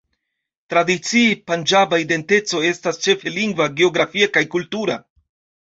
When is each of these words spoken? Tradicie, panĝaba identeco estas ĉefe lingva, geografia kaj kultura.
Tradicie, 0.73 1.35
panĝaba 1.51 1.99
identeco 2.05 2.63
estas 2.71 2.99
ĉefe 3.07 3.35
lingva, 3.37 3.71
geografia 3.83 4.31
kaj 4.39 4.47
kultura. 4.57 4.99